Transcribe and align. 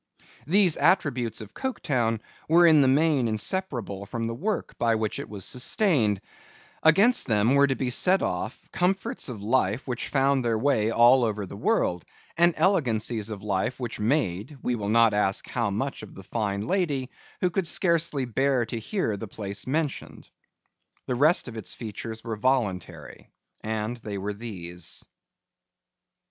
These 0.47 0.77
attributes 0.77 1.41
of 1.41 1.53
Coketown 1.53 2.21
were 2.49 2.65
in 2.65 2.81
the 2.81 2.87
main 2.87 3.27
inseparable 3.27 4.07
from 4.07 4.25
the 4.25 4.33
work 4.33 4.75
by 4.79 4.95
which 4.95 5.19
it 5.19 5.29
was 5.29 5.45
sustained; 5.45 6.21
against 6.81 7.27
them 7.27 7.53
were 7.53 7.67
to 7.67 7.75
be 7.75 7.91
set 7.91 8.23
off, 8.23 8.59
comforts 8.71 9.29
of 9.29 9.43
life 9.43 9.87
which 9.87 10.07
found 10.07 10.43
their 10.43 10.57
way 10.57 10.89
all 10.89 11.23
over 11.23 11.45
the 11.45 11.55
world, 11.55 12.03
and 12.35 12.55
elegancies 12.57 13.29
of 13.29 13.43
life 13.43 13.79
which 13.79 13.99
made, 13.99 14.57
we 14.63 14.73
will 14.73 14.89
not 14.89 15.13
ask 15.13 15.47
how 15.47 15.69
much 15.69 16.01
of 16.01 16.15
the 16.15 16.23
fine 16.23 16.61
lady, 16.65 17.11
who 17.41 17.51
could 17.51 17.67
scarcely 17.67 18.25
bear 18.25 18.65
to 18.65 18.79
hear 18.79 19.17
the 19.17 19.27
place 19.27 19.67
mentioned. 19.67 20.31
The 21.05 21.13
rest 21.13 21.47
of 21.47 21.55
its 21.55 21.75
features 21.75 22.23
were 22.23 22.37
voluntary, 22.37 23.29
and 23.63 23.95
they 23.97 24.17
were 24.17 24.33
these. 24.33 25.05